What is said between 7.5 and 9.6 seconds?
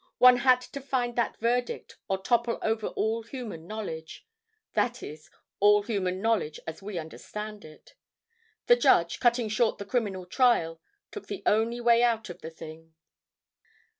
it. The judge, cutting